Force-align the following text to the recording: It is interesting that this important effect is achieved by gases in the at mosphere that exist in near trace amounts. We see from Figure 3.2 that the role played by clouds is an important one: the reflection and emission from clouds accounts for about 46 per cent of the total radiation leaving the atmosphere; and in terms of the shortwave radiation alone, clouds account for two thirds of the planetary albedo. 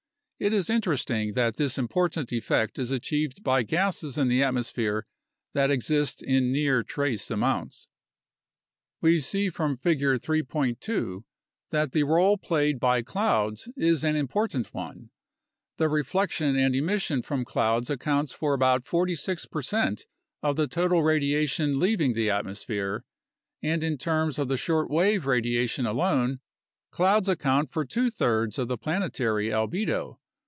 It 0.43 0.53
is 0.53 0.71
interesting 0.71 1.33
that 1.33 1.57
this 1.57 1.77
important 1.77 2.31
effect 2.31 2.79
is 2.79 2.89
achieved 2.89 3.43
by 3.43 3.61
gases 3.61 4.17
in 4.17 4.27
the 4.27 4.41
at 4.41 4.55
mosphere 4.55 5.03
that 5.53 5.69
exist 5.69 6.23
in 6.23 6.51
near 6.51 6.81
trace 6.81 7.29
amounts. 7.29 7.87
We 9.01 9.19
see 9.19 9.51
from 9.51 9.77
Figure 9.77 10.17
3.2 10.17 11.25
that 11.69 11.91
the 11.91 12.01
role 12.05 12.39
played 12.39 12.79
by 12.79 13.03
clouds 13.03 13.69
is 13.77 14.03
an 14.03 14.15
important 14.15 14.73
one: 14.73 15.11
the 15.77 15.87
reflection 15.87 16.55
and 16.55 16.75
emission 16.75 17.21
from 17.21 17.45
clouds 17.45 17.91
accounts 17.91 18.31
for 18.31 18.55
about 18.55 18.87
46 18.87 19.45
per 19.45 19.61
cent 19.61 20.07
of 20.41 20.55
the 20.55 20.65
total 20.65 21.03
radiation 21.03 21.77
leaving 21.77 22.13
the 22.13 22.31
atmosphere; 22.31 23.05
and 23.61 23.83
in 23.83 23.95
terms 23.95 24.39
of 24.39 24.47
the 24.47 24.57
shortwave 24.57 25.27
radiation 25.27 25.85
alone, 25.85 26.39
clouds 26.89 27.29
account 27.29 27.69
for 27.71 27.85
two 27.85 28.09
thirds 28.09 28.57
of 28.57 28.67
the 28.67 28.77
planetary 28.79 29.49
albedo. 29.49 30.17